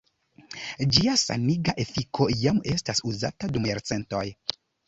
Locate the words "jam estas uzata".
2.47-3.55